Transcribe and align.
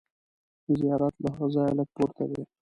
زیارت 0.77 1.15
له 1.23 1.29
هغه 1.35 1.47
ځایه 1.55 1.73
لږ 1.79 1.89
پورته 1.95 2.23
دی. 2.31 2.43